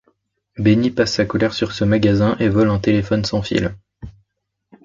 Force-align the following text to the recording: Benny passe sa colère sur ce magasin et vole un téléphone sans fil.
Benny 0.57 0.89
passe 0.89 1.13
sa 1.13 1.25
colère 1.25 1.53
sur 1.53 1.73
ce 1.73 1.83
magasin 1.83 2.35
et 2.39 2.49
vole 2.49 2.71
un 2.71 2.79
téléphone 2.79 3.23
sans 3.23 3.43
fil. 3.43 3.75